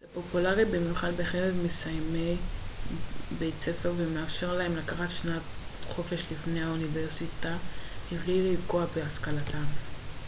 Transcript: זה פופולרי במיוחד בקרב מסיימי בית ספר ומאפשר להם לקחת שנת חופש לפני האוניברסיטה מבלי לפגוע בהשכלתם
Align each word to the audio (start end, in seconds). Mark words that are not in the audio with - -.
זה 0.00 0.06
פופולרי 0.14 0.64
במיוחד 0.64 1.12
בקרב 1.16 1.54
מסיימי 1.64 2.36
בית 3.38 3.60
ספר 3.60 3.92
ומאפשר 3.96 4.54
להם 4.56 4.76
לקחת 4.76 5.10
שנת 5.10 5.42
חופש 5.88 6.22
לפני 6.32 6.64
האוניברסיטה 6.64 7.56
מבלי 8.12 8.54
לפגוע 8.54 8.84
בהשכלתם 8.96 9.64